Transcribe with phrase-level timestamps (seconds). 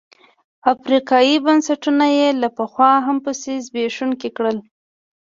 [0.73, 4.57] افریقايي بنسټونه یې له پخوا هم پسې زبېښونکي کړل.